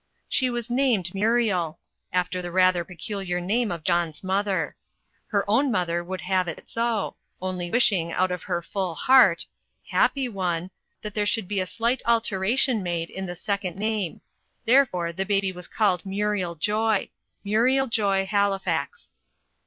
She 0.27 0.49
was 0.49 0.67
named 0.67 1.13
Muriel 1.13 1.77
after 2.11 2.41
the 2.41 2.49
rather 2.51 2.83
peculiar 2.83 3.39
name 3.39 3.71
of 3.71 3.83
John's 3.83 4.23
mother. 4.23 4.75
Her 5.27 5.47
own 5.47 5.71
mother 5.71 6.03
would 6.03 6.21
have 6.21 6.47
it 6.47 6.63
so; 6.65 7.17
only 7.39 7.69
wishing 7.69 8.11
out 8.11 8.31
of 8.31 8.41
her 8.41 8.63
full 8.63 8.95
heart, 8.95 9.45
happy 9.89 10.27
one! 10.27 10.71
that 11.03 11.13
there 11.13 11.27
should 11.27 11.47
be 11.47 11.59
a 11.59 11.67
slight 11.67 12.01
alteration 12.07 12.81
made 12.81 13.11
in 13.11 13.27
the 13.27 13.35
second 13.35 13.75
name. 13.77 14.21
Therefore 14.65 15.13
the 15.13 15.23
baby 15.23 15.51
was 15.51 15.67
called 15.67 16.03
Muriel 16.03 16.55
Joy 16.55 17.11
Muriel 17.43 17.85
Joy 17.85 18.25
Halifax. 18.25 19.13